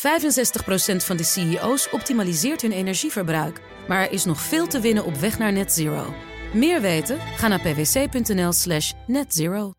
65% 0.00 0.02
van 0.96 1.16
de 1.16 1.22
CEO's 1.22 1.88
optimaliseert 1.92 2.62
hun 2.62 2.72
energieverbruik. 2.72 3.60
Maar 3.88 4.00
er 4.00 4.12
is 4.12 4.24
nog 4.24 4.40
veel 4.40 4.66
te 4.66 4.80
winnen 4.80 5.04
op 5.04 5.14
weg 5.14 5.38
naar 5.38 5.52
net 5.52 5.72
zero. 5.72 6.14
Meer 6.54 6.80
weten? 6.80 7.18
Ga 7.18 7.48
naar 7.48 7.60
pwc.nl/slash 7.60 8.92
netzero. 9.06 9.72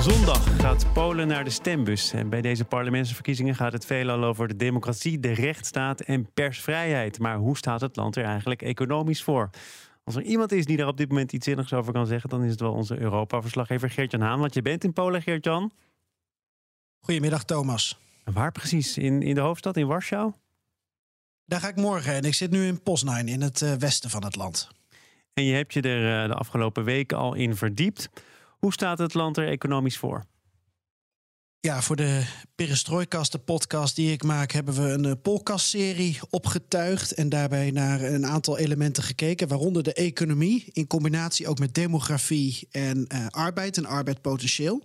Zondag 0.00 0.60
gaat 0.60 0.92
Polen 0.92 1.28
naar 1.28 1.44
de 1.44 1.50
stembus. 1.50 2.12
En 2.12 2.28
bij 2.28 2.40
deze 2.40 2.64
parlementsverkiezingen 2.64 3.54
gaat 3.54 3.72
het 3.72 3.84
veelal 3.84 4.24
over 4.24 4.48
de 4.48 4.56
democratie, 4.56 5.20
de 5.20 5.32
rechtsstaat 5.32 6.00
en 6.00 6.32
persvrijheid. 6.34 7.18
Maar 7.18 7.36
hoe 7.36 7.56
staat 7.56 7.80
het 7.80 7.96
land 7.96 8.16
er 8.16 8.24
eigenlijk 8.24 8.62
economisch 8.62 9.22
voor? 9.22 9.50
Als 10.04 10.16
er 10.16 10.22
iemand 10.22 10.52
is 10.52 10.64
die 10.64 10.76
daar 10.76 10.88
op 10.88 10.96
dit 10.96 11.08
moment 11.08 11.32
iets 11.32 11.46
zinnigs 11.46 11.72
over 11.72 11.92
kan 11.92 12.06
zeggen, 12.06 12.30
dan 12.30 12.44
is 12.44 12.50
het 12.50 12.60
wel 12.60 12.72
onze 12.72 12.98
Europa-verslaggever 12.98 13.90
Geert-Jan 13.90 14.20
Haan. 14.20 14.40
Want 14.40 14.54
je 14.54 14.62
bent 14.62 14.84
in 14.84 14.92
Polen, 14.92 15.22
Geert-Jan. 15.22 15.72
Goedemiddag, 17.00 17.44
Thomas. 17.44 17.98
En 18.24 18.32
waar 18.32 18.52
precies? 18.52 18.98
In, 18.98 19.22
in 19.22 19.34
de 19.34 19.40
hoofdstad, 19.40 19.76
in 19.76 19.86
Warschau? 19.86 20.32
Daar 21.44 21.60
ga 21.60 21.68
ik 21.68 21.76
morgen 21.76 22.12
en 22.12 22.22
ik 22.24 22.34
zit 22.34 22.50
nu 22.50 22.66
in 22.66 22.82
Poznań, 22.82 23.28
in 23.28 23.40
het 23.40 23.60
uh, 23.60 23.72
westen 23.72 24.10
van 24.10 24.24
het 24.24 24.36
land. 24.36 24.68
En 25.32 25.44
je 25.44 25.54
hebt 25.54 25.72
je 25.72 25.80
er 25.80 26.22
uh, 26.22 26.28
de 26.28 26.34
afgelopen 26.34 26.84
weken 26.84 27.16
al 27.16 27.34
in 27.34 27.56
verdiept. 27.56 28.08
Hoe 28.58 28.72
staat 28.72 28.98
het 28.98 29.14
land 29.14 29.36
er 29.36 29.48
economisch 29.48 29.98
voor? 29.98 30.24
Ja, 31.60 31.82
voor 31.82 31.96
de 31.96 32.26
Perestrooikast, 32.54 33.32
de 33.32 33.38
podcast 33.38 33.96
die 33.96 34.12
ik 34.12 34.22
maak, 34.22 34.52
hebben 34.52 34.74
we 34.74 34.90
een 34.90 35.04
uh, 35.04 35.12
podcast-serie 35.22 36.18
opgetuigd 36.30 37.12
en 37.12 37.28
daarbij 37.28 37.70
naar 37.70 38.02
een 38.02 38.26
aantal 38.26 38.58
elementen 38.58 39.02
gekeken, 39.02 39.48
waaronder 39.48 39.82
de 39.82 39.92
economie 39.92 40.64
in 40.72 40.86
combinatie 40.86 41.48
ook 41.48 41.58
met 41.58 41.74
demografie 41.74 42.68
en 42.70 43.06
arbeid 43.30 43.76
en 43.76 43.86
arbeidspotentieel. 43.86 44.82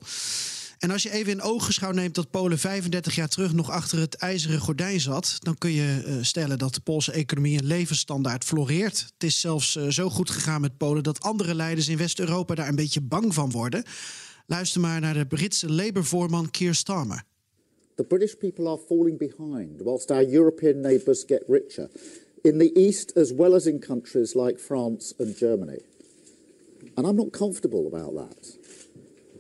En 0.84 0.92
als 0.92 1.04
je 1.04 1.12
even 1.12 1.32
in 1.32 1.42
oogschouw 1.42 1.92
neemt 1.92 2.16
dat 2.16 2.30
Polen 2.30 2.58
35 2.58 3.16
jaar 3.16 3.28
terug 3.28 3.54
nog 3.54 3.70
achter 3.70 4.00
het 4.00 4.16
ijzeren 4.16 4.60
gordijn 4.60 5.00
zat, 5.00 5.38
dan 5.40 5.58
kun 5.58 5.72
je 5.72 6.04
uh, 6.08 6.16
stellen 6.22 6.58
dat 6.58 6.74
de 6.74 6.82
Poolse 6.82 7.12
economie 7.12 7.60
en 7.60 7.66
levensstandaard 7.66 8.44
floreert. 8.44 9.00
Het 9.14 9.24
is 9.24 9.40
zelfs 9.40 9.76
uh, 9.76 9.88
zo 9.88 10.10
goed 10.10 10.30
gegaan 10.30 10.62
met 10.62 10.78
Polen 10.78 11.04
dat 11.04 11.22
andere 11.22 11.56
leiders 11.56 11.88
in 11.88 11.98
West-Europa 11.98 12.56
daar 12.56 12.68
een 12.68 12.76
beetje 12.76 13.02
bang 13.02 13.34
van 13.34 13.52
worden. 13.52 13.84
Luister 14.46 14.82
maar 14.82 15.00
naar 15.00 15.14
de 15.14 15.26
Britse 15.26 15.72
Labour-voorman 15.72 16.52
Keir 16.52 16.76
Starmer. 16.76 17.24
The 17.96 18.04
British 18.04 18.34
people 18.34 18.68
are 18.68 18.80
falling 18.88 19.18
behind 19.18 19.82
whilst 19.82 20.12
our 20.12 20.26
European 20.34 20.80
neighbours 20.80 21.24
get 21.28 21.44
richer. 21.48 21.90
In 22.42 22.58
the 22.58 22.72
East 22.74 23.18
as 23.18 23.32
well 23.32 23.54
as 23.54 23.66
in 23.66 23.80
countries 23.80 24.34
like 24.34 24.60
France 24.60 25.14
and 25.20 25.38
Germany. 25.38 25.80
And 26.94 27.08
I'm 27.08 27.16
not 27.16 27.32
comfortable 27.32 27.86
about 27.94 28.16
that. 28.16 28.63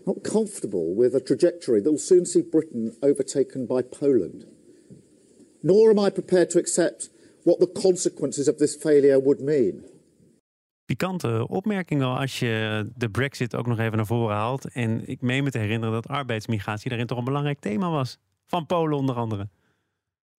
Not 0.05 0.23
comfortable 0.23 0.95
with 0.95 1.15
a 1.15 1.19
trajectory 1.19 1.81
that 1.81 1.89
will 1.89 1.99
soon 1.99 2.25
see 2.25 2.41
Britain 2.41 2.95
overtaken 2.99 3.65
by 3.65 3.81
Poland. 3.99 4.45
Nor 5.61 5.89
am 5.89 5.99
I 5.99 6.09
prepared 6.09 6.49
to 6.49 6.59
accept 6.59 7.09
what 7.43 7.59
the 7.59 7.81
consequences 7.81 8.47
of 8.47 8.55
this 8.57 8.75
failure 8.75 9.21
would 9.21 9.39
mean. 9.39 9.83
Pikante 10.85 11.47
opmerking 11.47 12.01
al 12.01 12.17
als 12.17 12.39
je 12.39 12.85
de 12.95 13.09
Brexit 13.09 13.55
ook 13.55 13.67
nog 13.67 13.79
even 13.79 13.97
naar 13.97 14.05
voren 14.05 14.35
haalt. 14.35 14.71
En 14.71 15.07
ik 15.07 15.21
meen 15.21 15.43
me 15.43 15.51
te 15.51 15.57
herinneren 15.57 15.93
dat 15.93 16.07
arbeidsmigratie 16.07 16.89
daarin 16.89 17.07
toch 17.07 17.17
een 17.17 17.23
belangrijk 17.23 17.59
thema 17.59 17.89
was. 17.89 18.17
Van 18.45 18.65
Polen 18.65 18.97
onder 18.97 19.15
andere. 19.15 19.49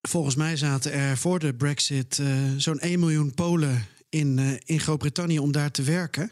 Volgens 0.08 0.36
mij 0.36 0.56
zaten 0.56 0.92
er 0.92 1.16
voor 1.16 1.38
de 1.38 1.54
Brexit 1.54 2.18
uh, 2.18 2.28
zo'n 2.56 2.78
1 2.78 3.00
miljoen 3.00 3.34
Polen 3.34 3.86
in, 4.08 4.38
uh, 4.38 4.52
in 4.64 4.80
Groot-Brittannië 4.80 5.38
om 5.38 5.52
daar 5.52 5.70
te 5.70 5.82
werken. 5.82 6.30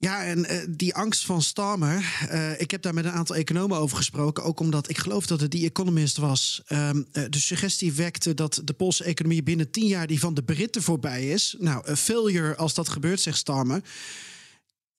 Ja, 0.00 0.24
en 0.24 0.38
uh, 0.38 0.60
die 0.68 0.94
angst 0.94 1.24
van 1.24 1.42
Starmer. 1.42 2.28
Uh, 2.32 2.60
ik 2.60 2.70
heb 2.70 2.82
daar 2.82 2.94
met 2.94 3.04
een 3.04 3.10
aantal 3.10 3.36
economen 3.36 3.78
over 3.78 3.96
gesproken. 3.96 4.44
Ook 4.44 4.60
omdat 4.60 4.88
ik 4.88 4.98
geloof 4.98 5.26
dat 5.26 5.40
het 5.40 5.50
die 5.50 5.66
Economist 5.66 6.16
was. 6.16 6.62
Um, 6.68 7.06
uh, 7.12 7.24
de 7.30 7.40
suggestie 7.40 7.92
wekte 7.92 8.34
dat 8.34 8.60
de 8.64 8.72
Poolse 8.72 9.04
economie 9.04 9.42
binnen 9.42 9.70
tien 9.70 9.86
jaar 9.86 10.06
die 10.06 10.20
van 10.20 10.34
de 10.34 10.42
Britten 10.42 10.82
voorbij 10.82 11.28
is. 11.28 11.56
Nou, 11.58 11.96
failure 11.96 12.56
als 12.56 12.74
dat 12.74 12.88
gebeurt, 12.88 13.20
zegt 13.20 13.38
Starmer. 13.38 13.82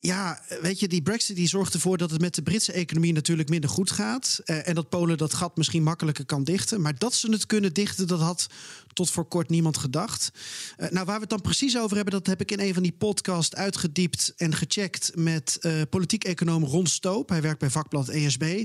Ja, 0.04 0.42
weet 0.62 0.80
je, 0.80 0.88
die 0.88 1.02
Brexit 1.02 1.36
die 1.36 1.48
zorgt 1.48 1.74
ervoor 1.74 1.98
dat 1.98 2.12
het 2.12 2.22
met 2.22 2.36
de 2.36 2.42
Britse 2.42 2.72
economie 2.72 3.14
natuurlijk 3.14 3.50
minder 3.50 3.70
goed 3.70 3.92
gaat. 3.92 4.42
Uh, 4.46 4.68
en 4.68 4.76
dat 4.76 4.90
Polen 4.90 5.18
dat 5.18 5.34
gat 5.34 5.58
misschien 5.58 5.84
makkelijker 5.84 6.26
kan 6.26 6.44
dichten. 6.44 6.82
Maar 6.82 6.98
dat 6.98 7.14
ze 7.14 7.32
het 7.32 7.46
kunnen 7.46 7.74
dichten, 7.74 8.08
dat 8.08 8.20
had 8.20 8.48
tot 8.94 9.10
voor 9.10 9.26
kort 9.26 9.50
niemand 9.50 9.78
gedacht. 9.78 10.32
Uh, 10.78 10.90
nou, 10.90 11.06
waar 11.06 11.16
we 11.16 11.22
het 11.22 11.30
dan 11.30 11.42
precies 11.42 11.78
over 11.78 11.96
hebben, 11.96 12.14
dat 12.14 12.28
heb 12.28 12.42
ik 12.42 12.52
in 12.52 12.60
een 12.60 12.74
van 12.74 12.84
die 12.84 12.92
podcasts 12.92 13.56
uitgediept 13.56 14.34
en 14.38 14.56
gecheckt 14.56 15.12
met 15.16 15.58
uh, 15.62 15.82
politiek-econoom 15.90 16.64
Ron 16.64 16.88
Stoop. 16.88 17.30
Hij 17.30 17.42
werkt 17.42 17.60
bij 17.60 17.70
vakblad 17.70 18.10
ESB 18.10 18.64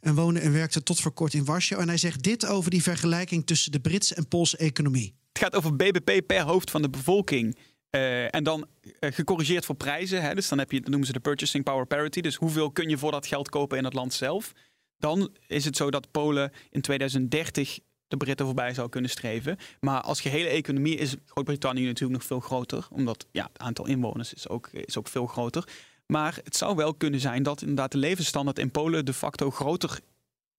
en 0.00 0.14
woonde 0.14 0.40
en 0.40 0.52
werkte 0.52 0.82
tot 0.82 1.00
voor 1.00 1.12
kort 1.12 1.34
in 1.34 1.44
Warschau. 1.44 1.82
En 1.82 1.88
hij 1.88 1.98
zegt 1.98 2.22
dit 2.22 2.46
over 2.46 2.70
die 2.70 2.82
vergelijking 2.82 3.46
tussen 3.46 3.72
de 3.72 3.80
Britse 3.80 4.14
en 4.14 4.28
Poolse 4.28 4.56
economie. 4.56 5.14
Het 5.32 5.42
gaat 5.42 5.54
over 5.54 5.76
BBP 5.76 6.26
per 6.26 6.42
hoofd 6.42 6.70
van 6.70 6.82
de 6.82 6.90
bevolking. 6.90 7.56
Uh, 7.94 8.34
en 8.34 8.44
dan 8.44 8.66
uh, 8.82 9.12
gecorrigeerd 9.12 9.64
voor 9.64 9.74
prijzen. 9.74 10.22
Hè? 10.22 10.34
Dus 10.34 10.48
dan, 10.48 10.58
heb 10.58 10.72
je, 10.72 10.80
dan 10.80 10.90
noemen 10.90 11.06
ze 11.06 11.12
de 11.12 11.20
purchasing 11.20 11.64
power 11.64 11.86
parity. 11.86 12.20
Dus 12.20 12.34
hoeveel 12.34 12.70
kun 12.70 12.88
je 12.88 12.98
voor 12.98 13.10
dat 13.10 13.26
geld 13.26 13.48
kopen 13.48 13.78
in 13.78 13.84
het 13.84 13.94
land 13.94 14.12
zelf? 14.12 14.52
Dan 14.98 15.30
is 15.46 15.64
het 15.64 15.76
zo 15.76 15.90
dat 15.90 16.10
Polen 16.10 16.52
in 16.70 16.80
2030 16.80 17.78
de 18.08 18.16
Britten 18.16 18.46
voorbij 18.46 18.74
zou 18.74 18.88
kunnen 18.88 19.10
streven. 19.10 19.56
Maar 19.80 20.00
als 20.00 20.20
gehele 20.20 20.48
economie 20.48 20.96
is 20.96 21.14
Groot-Brittannië 21.26 21.84
natuurlijk 21.84 22.18
nog 22.18 22.24
veel 22.24 22.40
groter. 22.40 22.86
Omdat 22.90 23.26
ja, 23.30 23.48
het 23.52 23.58
aantal 23.58 23.86
inwoners 23.86 24.34
is 24.34 24.48
ook, 24.48 24.68
is 24.68 24.98
ook 24.98 25.08
veel 25.08 25.26
groter. 25.26 25.68
Maar 26.06 26.40
het 26.44 26.56
zou 26.56 26.76
wel 26.76 26.94
kunnen 26.94 27.20
zijn 27.20 27.42
dat 27.42 27.60
inderdaad 27.60 27.92
de 27.92 27.98
levensstandaard 27.98 28.58
in 28.58 28.70
Polen 28.70 29.04
de 29.04 29.12
facto 29.12 29.50
groter, 29.50 30.00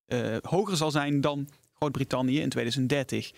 uh, 0.07 0.37
hoger 0.41 0.77
zal 0.77 0.91
zijn 0.91 1.21
dan 1.21 1.49
Groot-Brittannië 1.73 2.41
in 2.41 2.49
2030. 2.49 3.31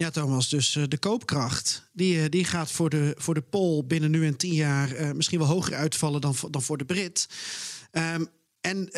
Ja, 0.00 0.10
Thomas, 0.10 0.48
dus 0.48 0.74
uh, 0.74 0.84
de 0.88 0.98
koopkracht 0.98 1.88
die, 1.92 2.16
uh, 2.16 2.24
die 2.28 2.44
gaat 2.44 2.72
voor 2.72 2.90
de, 2.90 3.14
voor 3.16 3.34
de 3.34 3.40
Pool 3.40 3.84
binnen 3.86 4.10
nu 4.10 4.26
en 4.26 4.36
tien 4.36 4.54
jaar 4.54 5.00
uh, 5.00 5.12
misschien 5.12 5.38
wel 5.38 5.48
hoger 5.48 5.74
uitvallen 5.74 6.20
dan, 6.20 6.34
dan 6.50 6.62
voor 6.62 6.78
de 6.78 6.84
Brit. 6.84 7.28
Um, 7.92 8.28
en 8.60 8.90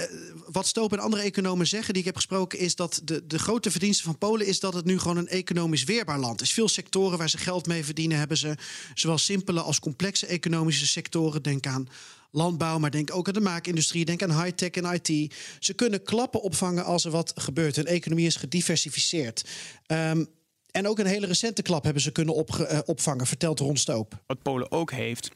wat 0.47 0.67
Stoop 0.67 0.93
en 0.93 0.99
andere 0.99 1.23
economen 1.23 1.67
zeggen, 1.67 1.93
die 1.93 2.03
ik 2.03 2.09
heb 2.09 2.17
gesproken, 2.17 2.59
is 2.59 2.75
dat 2.75 3.01
de, 3.05 3.27
de 3.27 3.39
grote 3.39 3.71
verdienste 3.71 4.03
van 4.03 4.19
Polen 4.19 4.47
is 4.47 4.61
dat 4.61 4.75
het 4.75 4.85
nu 4.85 4.99
gewoon 4.99 5.17
een 5.17 5.29
economisch 5.29 5.85
weerbaar 5.85 6.19
land 6.19 6.41
is. 6.41 6.53
Veel 6.53 6.69
sectoren 6.69 7.19
waar 7.19 7.31
ze 7.31 7.39
geld 7.39 7.67
mee 7.67 7.85
verdienen, 7.85 8.19
hebben 8.19 8.37
ze 8.37 8.55
zowel 8.95 9.19
simpele 9.19 9.61
als 9.61 9.81
complexe 9.81 10.27
economische 10.27 10.87
sectoren. 10.87 11.43
Denk 11.43 11.67
aan 11.67 11.89
landbouw, 12.31 12.79
maar 12.79 12.91
denk 12.91 13.15
ook 13.15 13.29
aan 13.29 13.35
de 13.35 13.41
maakindustrie, 13.41 14.05
denk 14.05 14.23
aan 14.23 14.43
high-tech 14.43 14.71
en 14.71 15.01
IT. 15.03 15.35
Ze 15.59 15.75
kunnen 15.75 16.03
klappen 16.03 16.43
opvangen 16.43 16.85
als 16.85 17.05
er 17.05 17.11
wat 17.11 17.33
gebeurt. 17.35 17.77
Hun 17.77 17.87
economie 17.87 18.27
is 18.27 18.37
gediversificeerd. 18.37 19.45
Um, 19.87 20.29
en 20.71 20.87
ook 20.89 20.99
een 20.99 21.07
hele 21.07 21.27
recente 21.27 21.63
klap 21.63 21.85
hebben 21.85 22.03
ze 22.03 22.13
kunnen 22.13 22.35
uh, 22.61 22.79
opvangen, 22.85 23.27
vertelt 23.27 23.59
Ron 23.59 23.77
Stoop. 23.77 24.23
Wat 24.27 24.43
Polen 24.43 24.71
ook 24.73 24.91
heeft, 24.91 25.31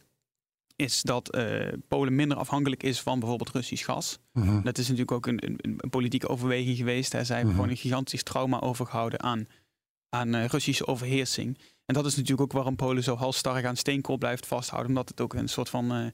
is 0.77 1.03
dat 1.03 1.37
uh, 1.37 1.73
Polen 1.89 2.15
minder 2.15 2.37
afhankelijk 2.37 2.83
is 2.83 3.01
van 3.01 3.19
bijvoorbeeld 3.19 3.51
Russisch 3.51 3.85
gas. 3.85 4.19
-huh. 4.33 4.65
Dat 4.65 4.79
is 4.79 4.85
natuurlijk 4.85 5.13
ook 5.13 5.27
een, 5.27 5.47
een, 5.47 5.59
een 5.81 5.91
politieke 5.91 6.29
overweging 6.29 6.77
geweest. 6.77 7.13
Hè. 7.13 7.25
Zij 7.25 7.37
hebben 7.37 7.55
-huh. 7.55 7.63
gewoon 7.63 7.77
een 7.77 7.83
gigantisch 7.83 8.23
trauma 8.23 8.61
overgehouden 8.61 9.23
aan, 9.23 9.47
aan 10.09 10.35
uh, 10.35 10.45
Russische 10.45 10.87
overheersing. 10.87 11.59
En 11.87 11.95
dat 11.95 12.07
is 12.07 12.15
natuurlijk 12.15 12.41
ook 12.41 12.53
waarom 12.53 12.77
Polen 12.77 13.03
zo 13.03 13.17
halstarrig 13.17 13.65
aan 13.65 13.77
steenkool 13.77 14.19
blijft 14.19 14.47
vasthouden. 14.47 14.89
Omdat 14.91 15.09
het 15.09 15.21
ook 15.21 15.35
een 15.35 15.49
soort 15.49 15.69
van 15.69 16.13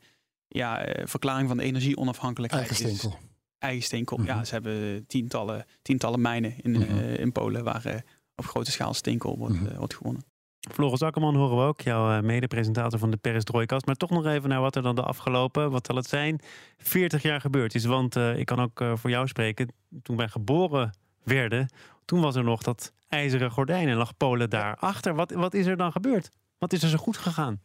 ja, 0.48 0.86
verklaring 1.04 1.48
van 1.48 1.56
de 1.56 1.62
energieonafhankelijkheid 1.62 2.68
Eigen 2.68 2.86
is. 2.86 2.96
steenkool. 2.98 3.18
Eigen 3.58 3.82
steenkool. 3.82 4.18
Mhm. 4.18 4.26
Ja, 4.26 4.44
ze 4.44 4.52
hebben 4.52 5.06
tientallen, 5.06 5.66
tientallen 5.82 6.20
mijnen 6.20 6.54
in, 6.62 6.70
Mhm. 6.70 6.98
in 6.98 7.32
Polen 7.32 7.64
waar 7.64 8.04
op 8.40 8.46
grote 8.46 8.70
schaal 8.70 8.94
steenkool 8.94 9.38
wordt, 9.38 9.54
Mhm. 9.54 9.66
uh, 9.72 9.78
wordt 9.78 9.94
gewonnen. 9.94 10.24
Floris 10.72 11.02
Akkerman 11.02 11.36
horen 11.36 11.56
we 11.56 11.62
ook, 11.62 11.80
jouw 11.80 12.16
uh, 12.16 12.20
mede-presentator 12.22 12.98
van 12.98 13.10
de 13.10 13.16
Perestroikast. 13.16 13.86
Maar 13.86 13.94
toch 13.94 14.10
nog 14.10 14.26
even 14.26 14.48
naar 14.48 14.60
wat 14.60 14.76
er 14.76 14.82
dan 14.82 14.94
de 14.94 15.02
afgelopen, 15.02 15.70
wat 15.70 15.86
zal 15.86 15.96
het 15.96 16.06
zijn, 16.06 16.40
40 16.78 17.22
jaar 17.22 17.40
gebeurd 17.40 17.74
is. 17.74 17.84
Want 17.84 18.16
uh, 18.16 18.38
ik 18.38 18.46
kan 18.46 18.60
ook 18.60 18.80
uh, 18.80 18.92
voor 18.96 19.10
jou 19.10 19.28
spreken, 19.28 19.72
toen 20.02 20.16
wij 20.16 20.28
geboren 20.28 20.90
werden, 21.22 21.68
toen 22.04 22.20
was 22.20 22.34
er 22.36 22.44
nog 22.44 22.62
dat 22.62 22.92
ijzeren 23.08 23.50
gordijn 23.50 23.88
en 23.88 23.96
lag 23.96 24.16
Polen 24.16 24.50
daarachter. 24.50 25.14
Wat, 25.14 25.30
wat 25.30 25.54
is 25.54 25.66
er 25.66 25.76
dan 25.76 25.92
gebeurd? 25.92 26.28
Wat 26.58 26.72
is 26.72 26.82
er 26.82 26.88
zo 26.88 26.96
goed 26.96 27.16
gegaan? 27.16 27.60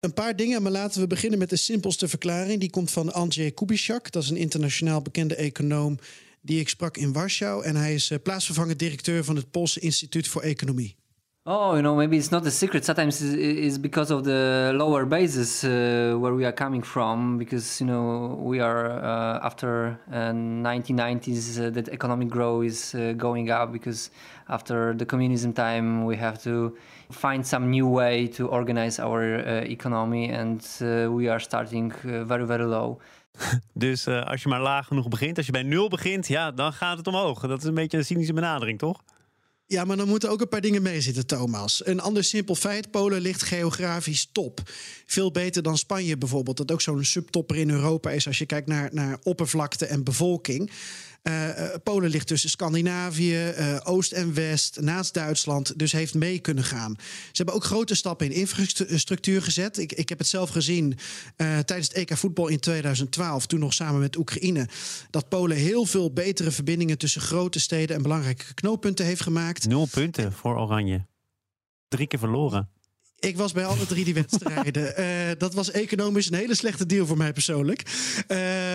Een 0.00 0.14
paar 0.14 0.36
dingen, 0.36 0.62
maar 0.62 0.72
laten 0.72 1.00
we 1.00 1.06
beginnen 1.06 1.38
met 1.38 1.50
de 1.50 1.56
simpelste 1.56 2.08
verklaring. 2.08 2.60
Die 2.60 2.70
komt 2.70 2.90
van 2.90 3.12
Andrzej 3.12 3.50
Kubitschak, 3.50 4.10
dat 4.10 4.22
is 4.22 4.30
een 4.30 4.36
internationaal 4.36 5.02
bekende 5.02 5.34
econoom 5.34 5.98
die 6.44 6.60
ik 6.60 6.68
sprak 6.68 6.96
in 6.96 7.12
Warschau. 7.12 7.64
En 7.64 7.76
hij 7.76 7.94
is 7.94 8.10
uh, 8.10 8.18
plaatsvervangend 8.22 8.78
directeur 8.78 9.24
van 9.24 9.36
het 9.36 9.50
Poolse 9.50 9.80
Instituut 9.80 10.28
voor 10.28 10.42
Economie. 10.42 10.96
Oh, 11.46 11.72
you 11.72 11.82
know, 11.82 11.94
maybe 11.94 12.16
it's 12.16 12.30
not 12.30 12.46
a 12.46 12.50
secret. 12.50 12.86
Sometimes 12.86 13.20
it's 13.20 13.76
because 13.76 14.10
of 14.10 14.22
the 14.22 14.72
lower 14.74 15.04
bases 15.04 15.62
uh, 15.62 16.16
where 16.18 16.34
we 16.34 16.46
are 16.46 16.54
coming 16.54 16.82
from. 16.82 17.36
Because 17.36 17.80
you 17.80 17.86
know 17.86 18.38
we 18.42 18.60
are 18.60 18.88
uh, 18.88 19.44
after 19.44 19.98
1990s, 20.10 21.74
that 21.74 21.90
economic 21.90 22.30
growth 22.30 22.64
is 22.64 22.94
uh, 22.94 23.12
going 23.12 23.50
up. 23.50 23.72
Because 23.72 24.10
after 24.48 24.94
the 24.94 25.04
communism 25.04 25.52
time, 25.52 26.06
we 26.06 26.16
have 26.16 26.42
to 26.44 26.78
find 27.10 27.46
some 27.46 27.68
new 27.68 27.86
way 27.86 28.26
to 28.28 28.48
organize 28.48 28.98
our 28.98 29.34
uh, 29.46 29.64
economy, 29.68 30.30
and 30.30 30.66
uh, 30.80 31.12
we 31.12 31.28
are 31.28 31.40
starting 31.40 31.92
very 32.04 32.46
very 32.46 32.64
low. 32.64 33.00
Dus 33.72 34.06
uh, 34.06 34.22
als 34.22 34.42
je 34.42 34.48
maar 34.48 34.60
laag 34.60 34.86
genoeg 34.86 35.08
begint, 35.08 35.36
als 35.36 35.46
je 35.46 35.52
bij 35.52 35.62
nul 35.62 35.88
begint, 35.88 36.28
ja, 36.28 36.50
dan 36.50 36.72
gaat 36.72 36.96
het 36.96 37.06
omhoog. 37.06 37.40
Dat 37.40 37.58
is 37.58 37.64
een 37.64 37.74
beetje 37.74 37.98
een 37.98 38.04
cynische 38.04 38.32
benadering, 38.32 38.78
toch? 38.78 39.02
Ja, 39.66 39.84
maar 39.84 39.96
dan 39.96 40.08
moeten 40.08 40.30
ook 40.30 40.40
een 40.40 40.48
paar 40.48 40.60
dingen 40.60 40.82
mee 40.82 41.00
zitten, 41.00 41.26
Thomas. 41.26 41.86
Een 41.86 42.00
ander 42.00 42.24
simpel 42.24 42.54
feit: 42.54 42.90
Polen 42.90 43.20
ligt 43.20 43.42
geografisch 43.42 44.28
top. 44.32 44.60
Veel 45.06 45.30
beter 45.30 45.62
dan 45.62 45.78
Spanje 45.78 46.18
bijvoorbeeld, 46.18 46.56
dat 46.56 46.72
ook 46.72 46.80
zo'n 46.80 47.04
subtopper 47.04 47.56
in 47.56 47.70
Europa 47.70 48.10
is 48.10 48.26
als 48.26 48.38
je 48.38 48.46
kijkt 48.46 48.66
naar, 48.66 48.88
naar 48.92 49.18
oppervlakte 49.22 49.86
en 49.86 50.04
bevolking. 50.04 50.70
Uh, 51.28 51.50
Polen 51.82 52.10
ligt 52.10 52.26
tussen 52.26 52.50
Scandinavië, 52.50 53.54
uh, 53.58 53.80
Oost 53.82 54.12
en 54.12 54.34
West, 54.34 54.80
naast 54.80 55.14
Duitsland, 55.14 55.78
dus 55.78 55.92
heeft 55.92 56.14
mee 56.14 56.38
kunnen 56.38 56.64
gaan. 56.64 56.94
Ze 56.98 57.30
hebben 57.32 57.54
ook 57.54 57.64
grote 57.64 57.94
stappen 57.94 58.26
in 58.26 58.32
infrastructuur 58.32 59.42
gezet. 59.42 59.78
Ik, 59.78 59.92
ik 59.92 60.08
heb 60.08 60.18
het 60.18 60.26
zelf 60.26 60.50
gezien 60.50 60.98
tijdens 61.36 61.88
het 61.88 61.92
EK 61.92 62.16
voetbal 62.16 62.48
in 62.48 62.60
2012, 62.60 63.46
toen 63.46 63.60
nog 63.60 63.72
samen 63.72 64.00
met 64.00 64.16
Oekraïne, 64.16 64.68
dat 65.10 65.28
Polen 65.28 65.56
heel 65.56 65.84
veel 65.84 66.12
betere 66.12 66.50
verbindingen 66.50 66.98
tussen 66.98 67.20
grote 67.20 67.60
steden 67.60 67.96
en 67.96 68.02
belangrijke 68.02 68.54
knooppunten 68.54 69.04
heeft 69.04 69.22
gemaakt. 69.22 69.66
Nul 69.66 69.88
punten 69.90 70.32
voor 70.32 70.58
Oranje. 70.58 71.06
Drie 71.88 72.06
keer 72.06 72.18
verloren. 72.18 72.73
Ik 73.24 73.36
was 73.36 73.52
bij 73.52 73.64
alle 73.64 73.86
drie 73.86 74.04
die 74.04 74.14
wedstrijden. 74.14 74.94
uh, 75.00 75.06
dat 75.38 75.54
was 75.54 75.70
economisch 75.70 76.26
een 76.30 76.38
hele 76.38 76.54
slechte 76.54 76.86
deal 76.86 77.06
voor 77.06 77.16
mij 77.16 77.32
persoonlijk. 77.32 77.82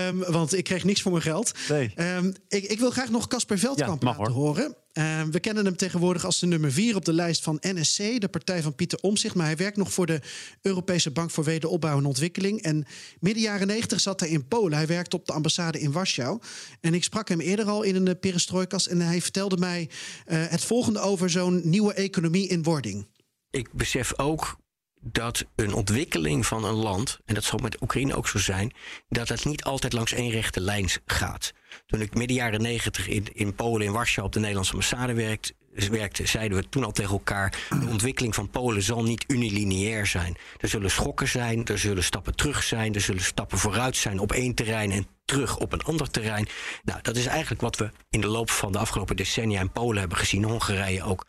Um, 0.08 0.24
want 0.28 0.54
ik 0.54 0.64
kreeg 0.64 0.84
niks 0.84 1.02
voor 1.02 1.12
mijn 1.12 1.24
geld. 1.24 1.52
Nee. 1.70 1.94
Um, 1.96 2.34
ik, 2.48 2.64
ik, 2.64 2.80
wil 2.80 2.92
graag 2.92 3.10
nog 3.10 3.28
Casper 3.28 3.60
Veldkamp 3.60 4.04
ja, 4.04 4.08
laten 4.08 4.34
horen. 4.34 4.76
Um, 4.94 5.32
we 5.32 5.40
kennen 5.40 5.66
hem 5.66 5.76
tegenwoordig 5.76 6.26
als 6.26 6.40
de 6.40 6.46
nummer 6.46 6.72
vier 6.72 6.96
op 6.96 7.06
de 7.06 7.14
lijst 7.14 7.44
van 7.44 7.58
NSC, 7.62 7.98
de 7.98 8.28
partij 8.28 8.62
van 8.62 8.76
Pieter 8.76 9.00
Omzicht. 9.02 9.36
Maar 9.36 9.46
hij 9.46 9.56
werkt 9.56 9.78
nog 9.78 9.94
voor 9.94 10.06
de 10.06 10.22
Europese 10.62 11.12
Bank 11.12 11.32
voor 11.32 11.44
Wederopbouw 11.44 11.98
en 11.98 12.06
Ontwikkeling. 12.06 12.62
En 12.62 12.86
midden 13.20 13.44
jaren 13.44 13.68
negentig 13.68 14.00
zat 14.00 14.20
hij 14.20 14.30
in 14.30 14.48
Polen. 14.48 14.78
Hij 14.78 14.88
werkte 14.88 15.16
op 15.16 15.26
de 15.26 15.34
ambassade 15.34 15.80
in 15.80 15.92
Warschau. 15.92 16.40
En 16.82 16.94
ik 16.94 17.04
sprak 17.04 17.30
hem 17.30 17.40
eerder 17.40 17.66
al 17.66 17.84
in 17.84 17.96
een 17.96 18.08
uh, 18.08 18.14
perestrojkas. 18.20 18.88
En 18.88 19.02
hij 19.02 19.22
vertelde 19.22 19.58
mij 19.58 19.90
uh, 20.28 20.44
het 20.48 20.64
volgende 20.64 21.00
over 21.00 21.30
zo'n 21.30 21.62
nieuwe 21.64 21.94
economie 21.94 22.48
in 22.48 22.64
wording 22.64 23.06
ik 23.52 23.74
besef 23.74 24.20
ook 24.20 24.58
dat 25.02 25.46
een 25.56 25.74
ontwikkeling 25.74 26.46
van 26.46 26.64
een 26.64 26.74
land, 26.74 27.20
en 27.26 27.34
dat 27.34 27.44
zal 27.44 27.60
met 27.60 27.82
Oekraïne 27.82 28.16
ook 28.16 28.28
zo 28.28 28.38
zijn, 28.38 28.74
dat 29.10 29.30
het 29.30 29.46
niet 29.46 29.64
altijd 29.64 29.94
langs 29.94 30.12
één 30.12 30.32
rechte 30.32 30.62
lijn 30.62 30.90
gaat. 31.06 31.54
Toen 31.86 32.02
ik 32.02 32.14
midden 32.14 32.36
jaren 32.36 32.62
negentig 32.62 33.08
in, 33.08 33.28
in 33.34 33.56
Polen, 33.56 33.86
in 33.88 33.94
Warschau, 33.94 34.28
op 34.28 34.34
de 34.34 34.40
Nederlandse 34.40 34.74
ambassade 34.74 35.14
werkte, 35.14 35.54
werkte, 35.90 36.26
zeiden 36.26 36.58
we 36.58 36.70
toen 36.70 36.84
al 36.84 36.92
tegen 36.92 37.12
elkaar: 37.12 37.58
de 37.70 37.88
ontwikkeling 37.90 38.36
van 38.36 38.50
Polen 38.50 38.84
zal 38.84 39.04
niet 39.04 39.26
unilineair 39.28 40.06
zijn. 40.08 40.38
Er 40.58 40.70
zullen 40.70 40.92
schokken 40.92 41.28
zijn, 41.28 41.66
er 41.66 41.80
zullen 41.80 42.04
stappen 42.04 42.36
terug 42.36 42.64
zijn, 42.64 42.96
er 42.96 43.02
zullen 43.02 43.24
stappen 43.24 43.58
vooruit 43.58 43.96
zijn 43.96 44.20
op 44.20 44.32
één 44.32 44.56
terrein 44.56 44.92
en 44.92 45.08
terug 45.26 45.58
op 45.58 45.74
een 45.74 45.84
ander 45.84 46.12
terrein. 46.12 46.48
Nou, 46.84 47.02
dat 47.02 47.16
is 47.16 47.26
eigenlijk 47.26 47.62
wat 47.62 47.78
we 47.78 47.92
in 48.10 48.22
de 48.22 48.28
loop 48.28 48.50
van 48.50 48.72
de 48.72 48.78
afgelopen 48.78 49.16
decennia 49.16 49.62
in 49.62 49.72
Polen 49.72 50.00
hebben 50.00 50.18
gezien, 50.18 50.44
Hongarije 50.44 51.04
ook. 51.04 51.26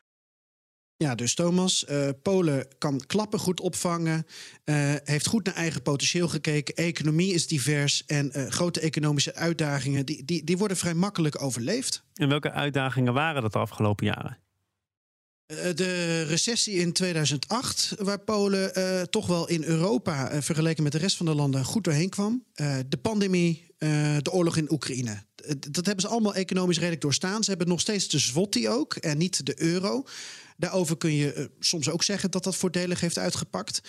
Ja, 1.02 1.14
dus 1.14 1.34
Thomas, 1.34 1.84
uh, 1.90 2.08
Polen 2.22 2.66
kan 2.78 3.02
klappen 3.06 3.38
goed 3.38 3.60
opvangen, 3.60 4.26
uh, 4.64 4.94
heeft 5.04 5.26
goed 5.26 5.44
naar 5.44 5.54
eigen 5.54 5.82
potentieel 5.82 6.28
gekeken, 6.28 6.74
economie 6.74 7.34
is 7.34 7.46
divers 7.46 8.04
en 8.06 8.32
uh, 8.36 8.46
grote 8.46 8.80
economische 8.80 9.34
uitdagingen, 9.34 10.06
die, 10.06 10.24
die, 10.24 10.44
die 10.44 10.58
worden 10.58 10.76
vrij 10.76 10.94
makkelijk 10.94 11.42
overleefd. 11.42 12.02
En 12.14 12.28
welke 12.28 12.50
uitdagingen 12.50 13.12
waren 13.12 13.42
dat 13.42 13.52
de 13.52 13.58
afgelopen 13.58 14.06
jaren? 14.06 14.38
De 15.74 16.22
recessie 16.22 16.74
in 16.74 16.92
2008, 16.92 17.94
waar 17.98 18.20
Polen 18.20 18.78
uh, 18.78 19.02
toch 19.02 19.26
wel 19.26 19.48
in 19.48 19.64
Europa, 19.64 20.32
uh, 20.32 20.40
vergeleken 20.40 20.82
met 20.82 20.92
de 20.92 20.98
rest 20.98 21.16
van 21.16 21.26
de 21.26 21.34
landen, 21.34 21.64
goed 21.64 21.84
doorheen 21.84 22.08
kwam. 22.08 22.44
Uh, 22.54 22.76
de 22.88 22.96
pandemie, 22.96 23.68
de 24.22 24.30
oorlog 24.30 24.56
in 24.56 24.72
Oekraïne. 24.72 25.22
Dat 25.70 25.86
hebben 25.86 26.00
ze 26.00 26.08
allemaal 26.08 26.34
economisch 26.34 26.76
redelijk 26.78 27.00
doorstaan. 27.00 27.42
Ze 27.44 27.50
hebben 27.50 27.68
nog 27.68 27.80
steeds 27.80 28.08
de 28.08 28.18
zloty 28.18 28.68
ook 28.68 28.94
en 28.94 29.18
niet 29.18 29.46
de 29.46 29.62
euro. 29.62 30.04
Daarover 30.60 30.96
kun 30.96 31.14
je 31.14 31.34
uh, 31.34 31.44
soms 31.58 31.90
ook 31.90 32.02
zeggen 32.02 32.30
dat 32.30 32.44
dat 32.44 32.56
voordelig 32.56 33.00
heeft 33.00 33.18
uitgepakt. 33.18 33.80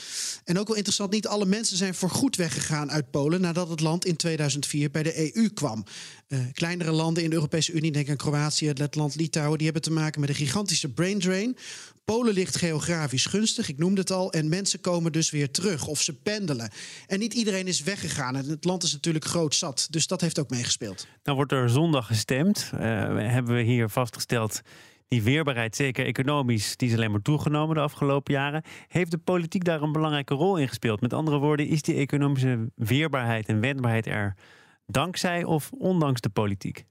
En 0.43 0.59
ook 0.59 0.67
wel 0.67 0.75
interessant, 0.75 1.11
niet 1.11 1.27
alle 1.27 1.45
mensen 1.45 1.77
zijn 1.77 1.93
voorgoed 1.93 2.35
weggegaan 2.35 2.91
uit 2.91 3.11
Polen 3.11 3.41
nadat 3.41 3.69
het 3.69 3.79
land 3.79 4.05
in 4.05 4.15
2004 4.15 4.91
bij 4.91 5.03
de 5.03 5.35
EU 5.35 5.49
kwam. 5.49 5.83
Uh, 6.27 6.39
kleinere 6.53 6.91
landen 6.91 7.23
in 7.23 7.29
de 7.29 7.35
Europese 7.35 7.71
Unie, 7.71 7.91
denk 7.91 8.09
aan 8.09 8.15
Kroatië, 8.15 8.71
Letland, 8.73 9.15
Litouwen, 9.15 9.57
die 9.57 9.65
hebben 9.65 9.83
te 9.83 9.91
maken 9.91 10.19
met 10.21 10.29
een 10.29 10.35
gigantische 10.35 10.89
brain 10.89 11.19
drain. 11.19 11.57
Polen 12.05 12.33
ligt 12.33 12.55
geografisch 12.55 13.25
gunstig, 13.25 13.69
ik 13.69 13.77
noemde 13.77 14.01
het 14.01 14.11
al, 14.11 14.31
en 14.31 14.49
mensen 14.49 14.81
komen 14.81 15.11
dus 15.11 15.29
weer 15.29 15.51
terug 15.51 15.87
of 15.87 16.01
ze 16.01 16.13
pendelen. 16.13 16.71
En 17.07 17.19
niet 17.19 17.33
iedereen 17.33 17.67
is 17.67 17.81
weggegaan 17.81 18.35
en 18.35 18.49
het 18.49 18.65
land 18.65 18.83
is 18.83 18.91
natuurlijk 18.91 19.25
groot 19.25 19.55
zat, 19.55 19.87
dus 19.89 20.07
dat 20.07 20.21
heeft 20.21 20.39
ook 20.39 20.49
meegespeeld. 20.49 21.07
Nou 21.23 21.37
wordt 21.37 21.51
er 21.51 21.69
zondag 21.69 22.07
gestemd, 22.07 22.69
uh, 22.73 22.79
hebben 22.79 23.55
we 23.55 23.61
hier 23.61 23.89
vastgesteld 23.89 24.61
die 25.11 25.23
weerbaarheid, 25.23 25.75
zeker 25.75 26.05
economisch, 26.05 26.77
die 26.77 26.89
is 26.89 26.95
alleen 26.95 27.11
maar 27.11 27.21
toegenomen 27.21 27.75
de 27.75 27.81
afgelopen 27.81 28.33
jaren. 28.33 28.63
Heeft 28.87 29.11
de 29.11 29.17
politiek 29.17 29.63
daar 29.63 29.81
een 29.81 29.91
belangrijke 29.91 30.33
rol 30.33 30.57
in 30.57 30.67
gespeeld? 30.67 31.01
Met 31.01 31.13
andere 31.13 31.37
woorden, 31.37 31.67
is 31.67 31.81
die 31.81 31.95
economische 31.95 32.71
weerbaarheid 32.75 33.47
en 33.47 33.59
wendbaarheid 33.59 34.05
er 34.07 34.35
dankzij 34.85 35.43
of 35.43 35.71
ondanks 35.71 36.21
de 36.21 36.29
politiek? 36.29 36.85